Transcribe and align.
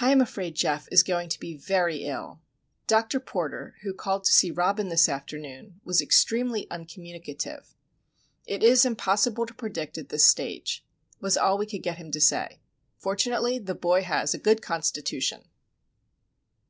I 0.00 0.10
am 0.10 0.22
afraid 0.22 0.54
Geof 0.56 0.88
is 0.90 1.02
going 1.02 1.28
to 1.28 1.38
be 1.38 1.54
very 1.54 2.04
ill. 2.06 2.40
Dr. 2.86 3.20
Porter, 3.20 3.76
who 3.82 3.92
called 3.92 4.24
to 4.24 4.32
see 4.32 4.50
Robin 4.50 4.88
this 4.88 5.06
afternoon, 5.06 5.82
was 5.84 6.00
extremely 6.00 6.66
uncommunicative. 6.70 7.74
"It 8.46 8.62
is 8.62 8.86
impossible 8.86 9.44
to 9.44 9.52
predict 9.52 9.98
at 9.98 10.08
this 10.08 10.24
stage," 10.24 10.82
was 11.20 11.36
all 11.36 11.58
we 11.58 11.66
could 11.66 11.82
get 11.82 11.98
him 11.98 12.10
to 12.12 12.22
say. 12.22 12.60
"Fortunately, 12.96 13.58
the 13.58 13.74
boy 13.74 14.02
has 14.02 14.32
a 14.32 14.38
good 14.38 14.62
constitution." 14.62 15.44